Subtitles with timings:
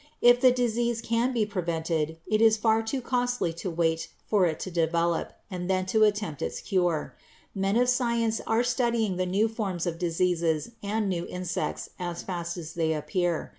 [0.19, 4.71] If disease can be prevented, it is far too costly to wait for it to
[4.71, 7.15] develop and then to attempt its cure.
[7.53, 12.57] Men of science are studying the new forms of diseases and new insects as fast
[12.57, 13.49] as they appear.